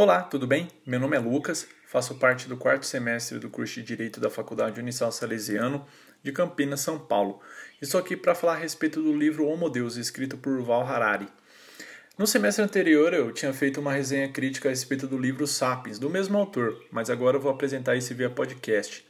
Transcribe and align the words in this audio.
Olá, 0.00 0.22
tudo 0.22 0.46
bem? 0.46 0.68
Meu 0.86 1.00
nome 1.00 1.16
é 1.16 1.18
Lucas, 1.18 1.66
faço 1.84 2.14
parte 2.20 2.48
do 2.48 2.56
quarto 2.56 2.86
semestre 2.86 3.40
do 3.40 3.50
curso 3.50 3.74
de 3.74 3.82
Direito 3.82 4.20
da 4.20 4.30
Faculdade 4.30 4.78
Unisal 4.78 5.10
Salesiano 5.10 5.84
de 6.22 6.30
Campinas, 6.30 6.82
São 6.82 7.00
Paulo. 7.00 7.40
Estou 7.82 7.98
aqui 7.98 8.16
para 8.16 8.32
falar 8.32 8.52
a 8.52 8.58
respeito 8.58 9.02
do 9.02 9.12
livro 9.12 9.44
Homo 9.44 9.68
Deus, 9.68 9.96
escrito 9.96 10.38
por 10.38 10.62
Val 10.62 10.86
Harari. 10.86 11.26
No 12.16 12.28
semestre 12.28 12.64
anterior 12.64 13.12
eu 13.12 13.32
tinha 13.32 13.52
feito 13.52 13.80
uma 13.80 13.92
resenha 13.92 14.28
crítica 14.28 14.68
a 14.68 14.70
respeito 14.70 15.08
do 15.08 15.18
livro 15.18 15.48
Sapiens, 15.48 15.98
do 15.98 16.08
mesmo 16.08 16.38
autor, 16.38 16.80
mas 16.92 17.10
agora 17.10 17.36
eu 17.36 17.40
vou 17.40 17.50
apresentar 17.50 17.96
esse 17.96 18.14
via 18.14 18.30
podcast. 18.30 19.04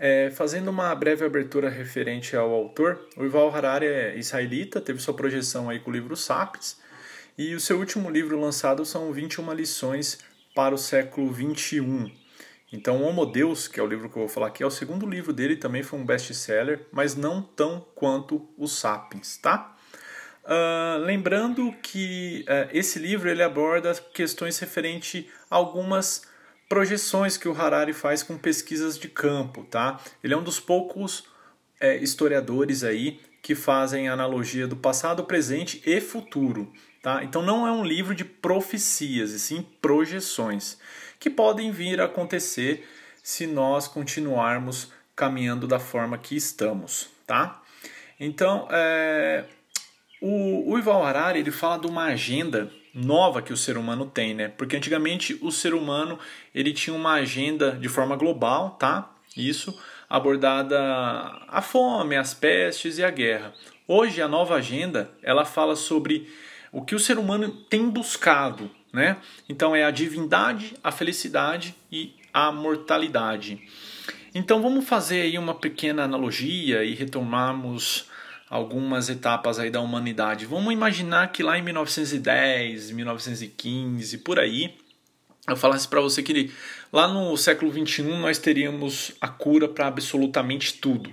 É, 0.00 0.32
fazendo 0.32 0.66
uma 0.66 0.92
breve 0.96 1.24
abertura 1.24 1.70
referente 1.70 2.34
ao 2.34 2.52
autor, 2.52 3.06
o 3.16 3.22
Yuval 3.22 3.54
Harari 3.54 3.86
é 3.86 4.18
israelita, 4.18 4.80
teve 4.80 4.98
sua 4.98 5.14
projeção 5.14 5.70
aí 5.70 5.78
com 5.78 5.92
o 5.92 5.94
livro 5.94 6.16
Sapiens, 6.16 6.76
e 7.38 7.54
o 7.54 7.60
seu 7.60 7.78
último 7.78 8.10
livro 8.10 8.38
lançado 8.38 8.84
são 8.84 9.12
21 9.12 9.52
lições 9.52 10.18
para 10.56 10.74
o 10.74 10.78
século 10.78 11.32
21. 11.32 12.10
Então, 12.72 13.00
Homo 13.02 13.24
Deus, 13.24 13.68
que 13.68 13.78
é 13.78 13.82
o 13.82 13.86
livro 13.86 14.10
que 14.10 14.16
eu 14.16 14.22
vou 14.22 14.28
falar 14.28 14.48
aqui, 14.48 14.64
é 14.64 14.66
o 14.66 14.70
segundo 14.70 15.06
livro 15.06 15.32
dele, 15.32 15.54
também 15.54 15.84
foi 15.84 16.00
um 16.00 16.04
best-seller, 16.04 16.86
mas 16.90 17.14
não 17.14 17.40
tão 17.40 17.86
quanto 17.94 18.48
o 18.58 18.66
Sapiens, 18.66 19.38
tá? 19.38 19.76
Uh, 20.42 20.98
lembrando 20.98 21.72
que 21.80 22.44
uh, 22.48 22.68
esse 22.72 22.98
livro 22.98 23.30
ele 23.30 23.42
aborda 23.42 23.94
questões 24.12 24.58
referentes 24.58 25.26
a 25.48 25.56
algumas 25.56 26.22
projeções 26.68 27.36
que 27.36 27.48
o 27.48 27.52
Harari 27.52 27.92
faz 27.92 28.22
com 28.22 28.36
pesquisas 28.36 28.98
de 28.98 29.08
campo, 29.08 29.64
tá? 29.64 30.00
Ele 30.24 30.34
é 30.34 30.36
um 30.36 30.42
dos 30.42 30.58
poucos 30.58 31.24
é, 31.80 31.96
historiadores 31.96 32.82
aí 32.82 33.20
que 33.42 33.54
fazem 33.54 34.08
analogia 34.08 34.66
do 34.66 34.76
passado, 34.76 35.24
presente 35.24 35.80
e 35.86 36.00
futuro. 36.00 36.72
Tá? 37.08 37.24
Então 37.24 37.40
não 37.40 37.66
é 37.66 37.72
um 37.72 37.82
livro 37.82 38.14
de 38.14 38.22
profecias, 38.22 39.30
e 39.30 39.40
sim 39.40 39.66
projeções, 39.80 40.76
que 41.18 41.30
podem 41.30 41.70
vir 41.70 42.02
a 42.02 42.04
acontecer 42.04 42.86
se 43.22 43.46
nós 43.46 43.88
continuarmos 43.88 44.92
caminhando 45.16 45.66
da 45.66 45.78
forma 45.78 46.18
que 46.18 46.36
estamos. 46.36 47.08
Tá? 47.26 47.62
Então, 48.20 48.68
é, 48.70 49.46
o, 50.20 50.70
o 50.70 50.78
Ival 50.78 51.02
Harari 51.02 51.38
ele 51.38 51.50
fala 51.50 51.78
de 51.78 51.86
uma 51.86 52.04
agenda 52.04 52.70
nova 52.92 53.40
que 53.40 53.54
o 53.54 53.56
ser 53.56 53.78
humano 53.78 54.04
tem, 54.04 54.34
né? 54.34 54.48
Porque 54.48 54.76
antigamente 54.76 55.38
o 55.40 55.50
ser 55.50 55.72
humano 55.72 56.18
ele 56.54 56.74
tinha 56.74 56.94
uma 56.94 57.14
agenda 57.14 57.72
de 57.72 57.88
forma 57.88 58.16
global, 58.16 58.72
tá? 58.72 59.10
Isso 59.34 59.82
abordada 60.10 60.78
a 61.48 61.62
fome, 61.62 62.16
as 62.16 62.34
pestes 62.34 62.98
e 62.98 63.02
a 63.02 63.10
guerra. 63.10 63.54
Hoje 63.86 64.20
a 64.20 64.28
nova 64.28 64.56
agenda 64.56 65.10
ela 65.22 65.46
fala 65.46 65.74
sobre 65.74 66.28
o 66.72 66.82
que 66.82 66.94
o 66.94 66.98
ser 66.98 67.18
humano 67.18 67.48
tem 67.48 67.88
buscado, 67.88 68.70
né? 68.92 69.16
Então 69.48 69.74
é 69.74 69.84
a 69.84 69.90
divindade, 69.90 70.74
a 70.82 70.92
felicidade 70.92 71.74
e 71.90 72.14
a 72.32 72.52
mortalidade. 72.52 73.60
Então 74.34 74.62
vamos 74.62 74.86
fazer 74.86 75.22
aí 75.22 75.38
uma 75.38 75.54
pequena 75.54 76.04
analogia 76.04 76.84
e 76.84 76.94
retomarmos 76.94 78.06
algumas 78.48 79.08
etapas 79.08 79.58
aí 79.58 79.70
da 79.70 79.80
humanidade. 79.80 80.46
Vamos 80.46 80.72
imaginar 80.72 81.32
que 81.32 81.42
lá 81.42 81.58
em 81.58 81.62
1910, 81.62 82.90
1915, 82.90 84.18
por 84.18 84.38
aí, 84.38 84.74
eu 85.48 85.56
falasse 85.56 85.88
para 85.88 86.00
você 86.00 86.22
que 86.22 86.52
lá 86.92 87.08
no 87.08 87.36
século 87.36 87.70
21 87.70 88.20
nós 88.20 88.38
teríamos 88.38 89.12
a 89.20 89.28
cura 89.28 89.68
para 89.68 89.86
absolutamente 89.86 90.74
tudo 90.74 91.12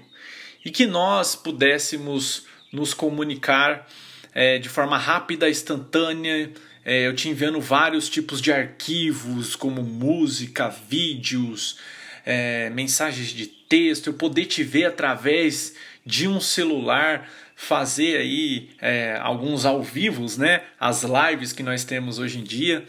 e 0.64 0.72
que 0.72 0.86
nós 0.86 1.36
pudéssemos 1.36 2.46
nos 2.72 2.94
comunicar 2.94 3.88
é, 4.36 4.60
de 4.60 4.68
forma 4.68 4.98
rápida, 4.98 5.50
instantânea. 5.50 6.52
É, 6.84 7.08
eu 7.08 7.16
te 7.16 7.30
enviando 7.30 7.60
vários 7.62 8.10
tipos 8.10 8.42
de 8.42 8.52
arquivos, 8.52 9.56
como 9.56 9.82
música, 9.82 10.68
vídeos, 10.68 11.80
é, 12.26 12.70
mensagens 12.70 13.30
de 13.30 13.48
texto, 13.48 14.08
eu 14.08 14.14
poder 14.14 14.46
te 14.46 14.62
ver 14.62 14.86
através 14.86 15.76
de 16.06 16.28
um 16.28 16.40
celular, 16.40 17.28
fazer 17.56 18.18
aí 18.18 18.70
é, 18.80 19.18
alguns 19.22 19.66
ao 19.66 19.82
vivos, 19.82 20.38
né? 20.38 20.62
As 20.80 21.04
lives 21.04 21.54
que 21.54 21.64
nós 21.64 21.84
temos 21.84 22.20
hoje 22.20 22.40
em 22.40 22.44
dia. 22.44 22.86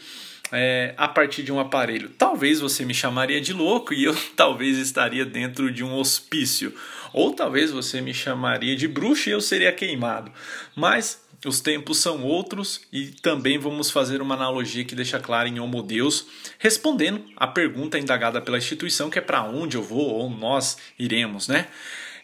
É, 0.53 0.95
a 0.97 1.09
partir 1.09 1.43
de 1.43 1.51
um 1.51 1.59
aparelho. 1.59 2.09
Talvez 2.11 2.61
você 2.61 2.85
me 2.85 2.95
chamaria 2.95 3.41
de 3.41 3.53
louco 3.53 3.93
e 3.93 4.05
eu 4.05 4.17
talvez 4.37 4.79
estaria 4.79 5.25
dentro 5.25 5.73
de 5.73 5.83
um 5.83 5.93
hospício. 5.97 6.73
Ou 7.13 7.33
talvez 7.33 7.73
você 7.73 8.01
me 8.01 8.15
chamaria 8.15 8.77
de 8.77 8.87
bruxo 8.87 9.29
e 9.29 9.33
eu 9.33 9.41
seria 9.41 9.73
queimado. 9.73 10.31
Mas 10.77 11.26
os 11.45 11.61
tempos 11.61 11.99
são 11.99 12.23
outros 12.25 12.81
e 12.93 13.07
também 13.07 13.59
vamos 13.59 13.91
fazer 13.91 14.23
uma 14.23 14.35
analogia 14.35 14.85
que 14.85 14.95
deixa 14.95 15.21
claro 15.21 15.49
em 15.49 15.61
Homo 15.61 15.83
Deus, 15.83 16.27
respondendo 16.59 17.25
a 17.37 17.47
pergunta 17.47 17.99
indagada 17.99 18.41
pela 18.41 18.59
instituição, 18.59 19.11
que 19.11 19.19
é 19.19 19.23
para 19.23 19.43
onde 19.43 19.77
eu 19.77 19.83
vou 19.83 20.09
ou 20.15 20.31
nós 20.31 20.79
iremos, 20.99 21.49
né? 21.49 21.69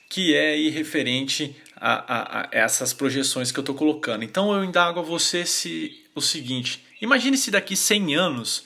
Que 0.08 0.34
é 0.34 0.58
irreferente 0.58 1.54
a, 1.76 1.92
a, 1.92 2.40
a 2.40 2.48
essas 2.52 2.92
projeções 2.92 3.50
que 3.50 3.58
eu 3.58 3.62
estou 3.62 3.74
colocando. 3.74 4.24
Então 4.24 4.52
eu 4.52 4.64
indago 4.64 5.00
a 5.00 5.02
você 5.02 5.44
se, 5.44 6.04
o 6.14 6.20
seguinte: 6.20 6.84
imagine 7.00 7.36
se 7.36 7.50
daqui 7.50 7.76
100 7.76 8.14
anos 8.14 8.64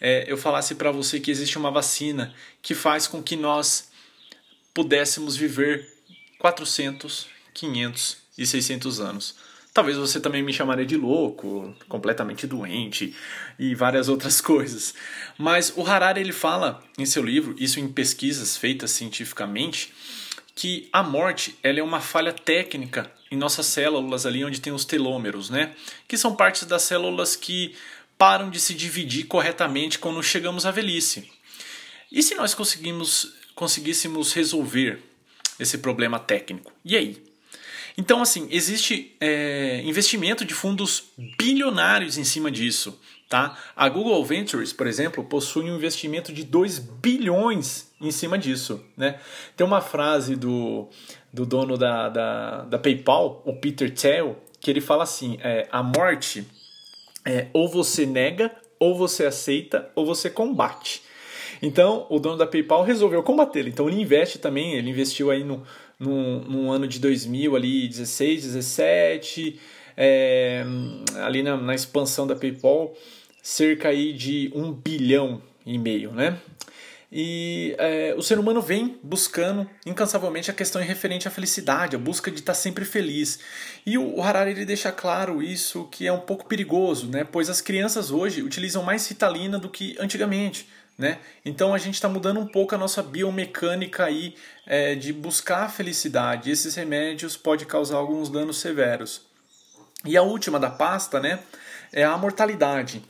é, 0.00 0.24
eu 0.26 0.36
falasse 0.36 0.74
para 0.74 0.90
você 0.90 1.20
que 1.20 1.30
existe 1.30 1.58
uma 1.58 1.70
vacina 1.70 2.34
que 2.60 2.74
faz 2.74 3.06
com 3.06 3.22
que 3.22 3.36
nós 3.36 3.90
pudéssemos 4.74 5.36
viver 5.36 5.88
400, 6.38 7.28
500 7.54 8.16
e 8.38 8.46
600 8.46 9.00
anos. 9.00 9.51
Talvez 9.74 9.96
você 9.96 10.20
também 10.20 10.42
me 10.42 10.52
chamaria 10.52 10.84
de 10.84 10.96
louco, 10.96 11.74
completamente 11.88 12.46
doente 12.46 13.16
e 13.58 13.74
várias 13.74 14.08
outras 14.08 14.40
coisas. 14.42 14.94
Mas 15.38 15.72
o 15.74 15.86
Harari 15.86 16.20
ele 16.20 16.32
fala 16.32 16.82
em 16.98 17.06
seu 17.06 17.22
livro, 17.22 17.54
isso 17.58 17.80
em 17.80 17.88
pesquisas 17.88 18.56
feitas 18.56 18.90
cientificamente, 18.90 19.92
que 20.54 20.88
a 20.92 21.02
morte 21.02 21.58
ela 21.62 21.80
é 21.80 21.82
uma 21.82 22.00
falha 22.00 22.32
técnica 22.32 23.10
em 23.30 23.36
nossas 23.36 23.64
células 23.64 24.26
ali 24.26 24.44
onde 24.44 24.60
tem 24.60 24.72
os 24.72 24.84
telômeros, 24.84 25.48
né? 25.48 25.74
Que 26.06 26.18
são 26.18 26.36
partes 26.36 26.64
das 26.64 26.82
células 26.82 27.34
que 27.34 27.74
param 28.18 28.50
de 28.50 28.60
se 28.60 28.74
dividir 28.74 29.24
corretamente 29.24 29.98
quando 29.98 30.22
chegamos 30.22 30.66
à 30.66 30.70
velhice. 30.70 31.30
E 32.10 32.22
se 32.22 32.34
nós 32.34 32.52
conseguimos 32.52 33.32
conseguíssemos 33.54 34.32
resolver 34.32 35.02
esse 35.58 35.78
problema 35.78 36.18
técnico? 36.18 36.72
E 36.84 36.96
aí? 36.96 37.31
Então, 37.96 38.22
assim, 38.22 38.48
existe 38.50 39.14
é, 39.20 39.82
investimento 39.84 40.44
de 40.44 40.54
fundos 40.54 41.04
bilionários 41.38 42.16
em 42.16 42.24
cima 42.24 42.50
disso. 42.50 42.98
Tá? 43.28 43.56
A 43.74 43.88
Google 43.88 44.22
Ventures, 44.24 44.72
por 44.72 44.86
exemplo, 44.86 45.24
possui 45.24 45.70
um 45.70 45.76
investimento 45.76 46.32
de 46.32 46.44
2 46.44 46.78
bilhões 46.78 47.90
em 48.00 48.10
cima 48.10 48.36
disso. 48.38 48.84
Né? 48.96 49.18
Tem 49.56 49.66
uma 49.66 49.80
frase 49.80 50.36
do, 50.36 50.88
do 51.32 51.46
dono 51.46 51.78
da, 51.78 52.08
da, 52.08 52.62
da 52.64 52.78
PayPal, 52.78 53.42
o 53.46 53.54
Peter 53.54 53.90
Thiel, 53.92 54.36
que 54.60 54.70
ele 54.70 54.82
fala 54.82 55.04
assim: 55.04 55.38
é, 55.42 55.66
a 55.72 55.82
morte 55.82 56.46
é 57.24 57.46
ou 57.54 57.68
você 57.68 58.04
nega, 58.04 58.50
ou 58.78 58.96
você 58.96 59.24
aceita, 59.24 59.90
ou 59.94 60.04
você 60.04 60.28
combate. 60.28 61.02
Então, 61.62 62.06
o 62.10 62.18
dono 62.18 62.36
da 62.36 62.46
PayPal 62.46 62.82
resolveu 62.82 63.22
combatê-lo. 63.22 63.68
Então, 63.68 63.88
ele 63.88 64.00
investe 64.00 64.38
também, 64.38 64.74
ele 64.74 64.90
investiu 64.90 65.30
aí 65.30 65.44
no, 65.44 65.62
no, 66.02 66.40
no 66.40 66.70
ano 66.70 66.86
de 66.86 66.98
2000, 66.98 67.54
ali 67.54 67.88
16, 67.88 68.42
17, 68.44 69.60
é, 69.96 70.64
ali 71.22 71.42
na, 71.42 71.56
na 71.56 71.74
expansão 71.74 72.26
da 72.26 72.34
PayPal, 72.34 72.94
cerca 73.42 73.88
aí 73.88 74.12
de 74.12 74.50
um 74.54 74.72
bilhão 74.72 75.40
e 75.64 75.78
meio, 75.78 76.12
né? 76.12 76.38
E 77.14 77.74
é, 77.78 78.14
o 78.16 78.22
ser 78.22 78.38
humano 78.38 78.62
vem 78.62 78.98
buscando 79.02 79.68
incansavelmente 79.84 80.50
a 80.50 80.54
questão 80.54 80.80
referente 80.80 81.28
à 81.28 81.30
felicidade, 81.30 81.94
a 81.94 81.98
busca 81.98 82.30
de 82.30 82.40
estar 82.40 82.54
sempre 82.54 82.86
feliz. 82.86 83.38
E 83.84 83.98
o 83.98 84.22
Harari 84.22 84.52
ele 84.52 84.64
deixa 84.64 84.90
claro 84.90 85.42
isso 85.42 85.86
que 85.90 86.06
é 86.06 86.12
um 86.12 86.20
pouco 86.20 86.46
perigoso, 86.46 87.08
né? 87.08 87.22
pois 87.22 87.50
as 87.50 87.60
crianças 87.60 88.10
hoje 88.10 88.40
utilizam 88.42 88.82
mais 88.82 89.02
citalina 89.02 89.58
do 89.58 89.68
que 89.68 89.94
antigamente. 90.00 90.66
Né? 90.98 91.18
Então 91.44 91.74
a 91.74 91.78
gente 91.78 91.94
está 91.94 92.08
mudando 92.08 92.38
um 92.38 92.46
pouco 92.46 92.74
a 92.74 92.78
nossa 92.78 93.02
biomecânica 93.02 94.04
aí 94.04 94.34
é, 94.66 94.94
de 94.94 95.12
buscar 95.12 95.64
a 95.64 95.68
felicidade. 95.68 96.50
Esses 96.50 96.74
remédios 96.74 97.36
podem 97.36 97.66
causar 97.66 97.96
alguns 97.96 98.28
danos 98.28 98.58
severos. 98.58 99.22
E 100.04 100.16
a 100.16 100.22
última 100.22 100.58
da 100.58 100.70
pasta 100.70 101.20
né, 101.20 101.40
é 101.92 102.04
a 102.04 102.16
mortalidade, 102.16 103.02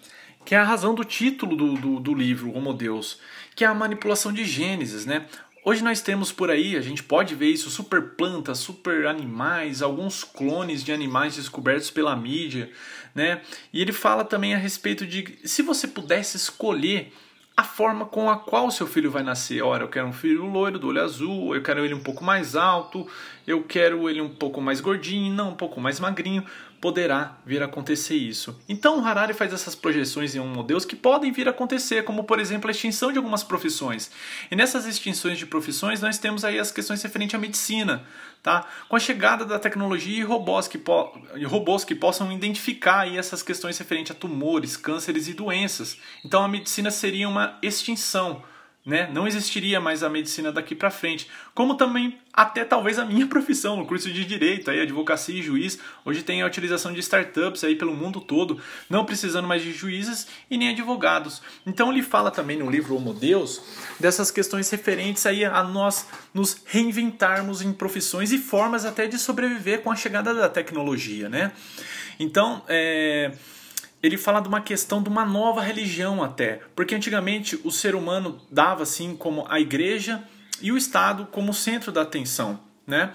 que 0.44 0.54
é 0.54 0.58
a 0.58 0.64
razão 0.64 0.94
do 0.94 1.04
título 1.04 1.56
do, 1.56 1.74
do, 1.74 2.00
do 2.00 2.14
livro, 2.14 2.54
Homo 2.54 2.72
Deus, 2.72 3.18
que 3.54 3.64
é 3.64 3.66
a 3.66 3.74
manipulação 3.74 4.32
de 4.32 4.44
Gênesis. 4.44 5.06
Né? 5.06 5.26
Hoje 5.64 5.82
nós 5.82 6.00
temos 6.00 6.30
por 6.30 6.50
aí, 6.50 6.76
a 6.76 6.80
gente 6.80 7.02
pode 7.02 7.34
ver 7.34 7.48
isso, 7.48 7.70
super 7.70 8.10
plantas, 8.16 8.58
super 8.58 9.06
animais, 9.06 9.80
alguns 9.80 10.22
clones 10.22 10.84
de 10.84 10.92
animais 10.92 11.36
descobertos 11.36 11.90
pela 11.90 12.14
mídia. 12.14 12.70
Né? 13.14 13.40
E 13.72 13.80
ele 13.80 13.92
fala 13.92 14.24
também 14.24 14.54
a 14.54 14.58
respeito 14.58 15.06
de 15.06 15.38
se 15.44 15.62
você 15.62 15.88
pudesse 15.88 16.36
escolher 16.36 17.12
a 17.56 17.64
forma 17.64 18.06
com 18.06 18.30
a 18.30 18.36
qual 18.36 18.70
seu 18.70 18.86
filho 18.86 19.10
vai 19.10 19.22
nascer. 19.22 19.62
Ora, 19.62 19.84
eu 19.84 19.88
quero 19.88 20.06
um 20.06 20.12
filho 20.12 20.46
loiro, 20.46 20.78
do 20.78 20.88
olho 20.88 21.02
azul, 21.02 21.54
eu 21.54 21.62
quero 21.62 21.84
ele 21.84 21.94
um 21.94 22.02
pouco 22.02 22.24
mais 22.24 22.56
alto, 22.56 23.06
eu 23.46 23.62
quero 23.62 24.08
ele 24.08 24.20
um 24.20 24.28
pouco 24.28 24.60
mais 24.60 24.80
gordinho, 24.80 25.32
não 25.32 25.50
um 25.50 25.54
pouco 25.54 25.80
mais 25.80 26.00
magrinho. 26.00 26.44
Poderá 26.82 27.38
vir 27.46 27.62
a 27.62 27.66
acontecer 27.66 28.16
isso. 28.16 28.60
Então 28.68 29.06
Harari 29.06 29.32
faz 29.32 29.52
essas 29.52 29.72
projeções 29.72 30.34
em 30.34 30.40
um 30.40 30.64
Deus 30.64 30.84
que 30.84 30.96
podem 30.96 31.30
vir 31.30 31.46
a 31.46 31.52
acontecer, 31.52 32.02
como 32.02 32.24
por 32.24 32.40
exemplo 32.40 32.66
a 32.66 32.72
extinção 32.72 33.12
de 33.12 33.18
algumas 33.18 33.44
profissões. 33.44 34.10
E 34.50 34.56
nessas 34.56 34.84
extinções 34.84 35.38
de 35.38 35.46
profissões 35.46 36.00
nós 36.00 36.18
temos 36.18 36.44
aí 36.44 36.58
as 36.58 36.72
questões 36.72 37.00
referentes 37.00 37.36
à 37.36 37.38
medicina, 37.38 38.04
tá? 38.42 38.66
Com 38.88 38.96
a 38.96 38.98
chegada 38.98 39.44
da 39.44 39.60
tecnologia 39.60 40.18
e 40.18 40.24
robôs 40.24 40.66
que, 40.66 40.76
po 40.76 41.16
robôs 41.46 41.84
que 41.84 41.94
possam 41.94 42.32
identificar 42.32 43.02
aí 43.02 43.16
essas 43.16 43.44
questões 43.44 43.78
referentes 43.78 44.10
a 44.10 44.18
tumores, 44.18 44.76
cânceres 44.76 45.28
e 45.28 45.34
doenças. 45.34 45.96
Então 46.24 46.42
a 46.42 46.48
medicina 46.48 46.90
seria 46.90 47.28
uma 47.28 47.60
extinção 47.62 48.42
né? 48.84 49.08
Não 49.12 49.28
existiria 49.28 49.80
mais 49.80 50.02
a 50.02 50.08
medicina 50.08 50.50
daqui 50.50 50.74
para 50.74 50.90
frente, 50.90 51.28
como 51.54 51.76
também 51.76 52.18
até 52.32 52.64
talvez 52.64 52.98
a 52.98 53.04
minha 53.04 53.26
profissão 53.28 53.76
no 53.76 53.86
curso 53.86 54.10
de 54.10 54.24
direito, 54.24 54.70
aí 54.70 54.80
advocacia 54.80 55.38
e 55.38 55.42
juiz, 55.42 55.78
hoje 56.04 56.22
tem 56.22 56.42
a 56.42 56.46
utilização 56.46 56.92
de 56.92 57.00
startups 57.00 57.62
aí 57.62 57.76
pelo 57.76 57.94
mundo 57.94 58.20
todo, 58.20 58.60
não 58.90 59.04
precisando 59.04 59.46
mais 59.46 59.62
de 59.62 59.72
juízes 59.72 60.26
e 60.50 60.56
nem 60.56 60.70
advogados. 60.70 61.42
Então 61.64 61.92
ele 61.92 62.02
fala 62.02 62.30
também 62.30 62.58
no 62.58 62.68
livro 62.68 62.96
Homo 62.96 63.14
Deus 63.14 63.62
dessas 64.00 64.30
questões 64.30 64.68
referentes 64.70 65.24
aí 65.26 65.44
a 65.44 65.62
nós 65.62 66.08
nos 66.34 66.62
reinventarmos 66.66 67.62
em 67.62 67.72
profissões 67.72 68.32
e 68.32 68.38
formas 68.38 68.84
até 68.84 69.06
de 69.06 69.18
sobreviver 69.18 69.82
com 69.82 69.92
a 69.92 69.96
chegada 69.96 70.34
da 70.34 70.48
tecnologia, 70.48 71.28
né? 71.28 71.52
Então, 72.18 72.62
é 72.68 73.32
ele 74.02 74.18
fala 74.18 74.40
de 74.40 74.48
uma 74.48 74.60
questão 74.60 75.02
de 75.02 75.08
uma 75.08 75.24
nova 75.24 75.60
religião 75.60 76.22
até, 76.22 76.60
porque 76.74 76.94
antigamente 76.94 77.58
o 77.64 77.70
ser 77.70 77.94
humano 77.94 78.40
dava 78.50 78.82
assim 78.82 79.14
como 79.16 79.46
a 79.48 79.60
igreja 79.60 80.22
e 80.60 80.72
o 80.72 80.76
Estado 80.76 81.26
como 81.30 81.54
centro 81.54 81.92
da 81.92 82.02
atenção, 82.02 82.58
né? 82.86 83.12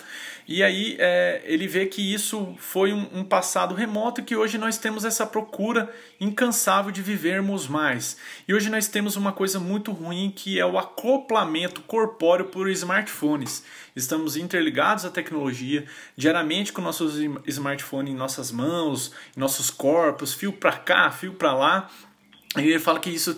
E 0.48 0.64
aí 0.64 0.96
é, 0.98 1.42
ele 1.44 1.68
vê 1.68 1.86
que 1.88 2.02
isso 2.14 2.56
foi 2.58 2.94
um, 2.94 3.06
um, 3.20 3.24
passado 3.24 3.76
remoto 3.76 4.24
que 4.24 4.34
hoje 4.34 4.58
nós 4.58 4.78
temos 4.78 5.04
essa 5.04 5.26
procura 5.26 5.94
incansável 6.22 6.90
de 6.90 7.02
vivermos 7.02 7.68
mais. 7.68 8.16
E 8.48 8.54
hoje 8.54 8.70
nós 8.70 8.88
temos 8.88 9.18
uma 9.18 9.34
coisa 9.34 9.60
muito 9.60 9.92
ruim 9.92 10.32
que 10.34 10.58
é 10.58 10.66
o 10.66 10.78
acoplamento 10.78 11.82
corpóreo 11.82 12.46
por 12.46 12.70
smartphones. 12.70 13.66
Estamos 13.94 14.38
interligados 14.38 15.04
à 15.04 15.10
tecnologia, 15.10 15.86
diariamente 16.16 16.72
com 16.72 16.82
nossos 16.82 17.16
smartphones 17.46 18.14
em 18.14 18.16
nossas 18.16 18.50
mãos, 18.50 19.12
em 19.36 19.40
nossos 19.42 19.70
corpos, 19.70 20.34
fio 20.34 20.54
para 20.54 20.78
cá, 20.78 21.12
fio 21.12 21.34
para 21.34 21.54
lá. 21.54 21.90
E 22.56 22.62
ele 22.62 22.80
fala 22.80 23.02
que 23.02 23.10
isso 23.10 23.36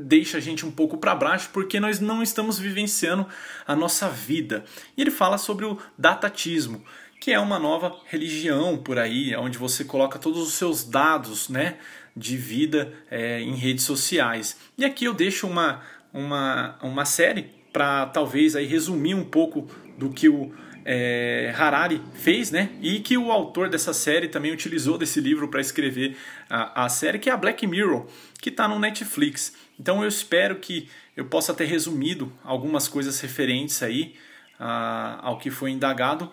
deixa 0.00 0.38
a 0.38 0.40
gente 0.40 0.64
um 0.66 0.70
pouco 0.70 0.98
para 0.98 1.14
baixo 1.14 1.50
porque 1.52 1.78
nós 1.78 2.00
não 2.00 2.22
estamos 2.22 2.58
vivenciando 2.58 3.26
a 3.66 3.76
nossa 3.76 4.08
vida. 4.08 4.64
E 4.96 5.00
ele 5.00 5.10
fala 5.10 5.38
sobre 5.38 5.64
o 5.64 5.78
datatismo, 5.96 6.82
que 7.20 7.30
é 7.30 7.38
uma 7.38 7.58
nova 7.58 7.96
religião 8.06 8.78
por 8.78 8.98
aí, 8.98 9.36
onde 9.36 9.58
você 9.58 9.84
coloca 9.84 10.18
todos 10.18 10.40
os 10.40 10.54
seus 10.54 10.82
dados 10.82 11.48
né, 11.48 11.76
de 12.16 12.36
vida 12.36 12.92
é, 13.10 13.40
em 13.40 13.54
redes 13.54 13.84
sociais. 13.84 14.56
E 14.76 14.84
aqui 14.84 15.04
eu 15.04 15.14
deixo 15.14 15.46
uma, 15.46 15.82
uma, 16.12 16.78
uma 16.82 17.04
série 17.04 17.59
para 17.72 18.06
talvez 18.06 18.56
aí 18.56 18.66
resumir 18.66 19.14
um 19.14 19.24
pouco 19.24 19.68
do 19.96 20.10
que 20.10 20.28
o 20.28 20.52
é, 20.84 21.54
Harari 21.56 22.00
fez, 22.14 22.50
né? 22.50 22.70
E 22.80 23.00
que 23.00 23.16
o 23.16 23.30
autor 23.30 23.68
dessa 23.68 23.92
série 23.92 24.28
também 24.28 24.52
utilizou 24.52 24.96
desse 24.96 25.20
livro 25.20 25.48
para 25.48 25.60
escrever 25.60 26.16
a, 26.48 26.84
a 26.84 26.88
série, 26.88 27.18
que 27.18 27.28
é 27.28 27.32
a 27.32 27.36
Black 27.36 27.66
Mirror, 27.66 28.06
que 28.40 28.48
está 28.48 28.66
no 28.66 28.78
Netflix. 28.78 29.54
Então 29.78 30.02
eu 30.02 30.08
espero 30.08 30.56
que 30.56 30.88
eu 31.16 31.26
possa 31.26 31.54
ter 31.54 31.66
resumido 31.66 32.32
algumas 32.42 32.88
coisas 32.88 33.20
referentes 33.20 33.82
aí 33.82 34.14
a, 34.58 35.20
ao 35.22 35.38
que 35.38 35.50
foi 35.50 35.70
indagado 35.70 36.32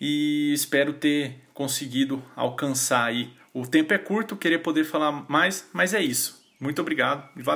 e 0.00 0.52
espero 0.52 0.92
ter 0.92 1.36
conseguido 1.52 2.22
alcançar 2.36 3.04
aí. 3.04 3.30
O 3.52 3.66
tempo 3.66 3.92
é 3.92 3.98
curto, 3.98 4.36
querer 4.36 4.58
poder 4.58 4.84
falar 4.84 5.24
mais, 5.28 5.68
mas 5.72 5.94
é 5.94 6.02
isso. 6.02 6.46
Muito 6.60 6.80
obrigado 6.80 7.28
e 7.36 7.42
valeu. 7.42 7.46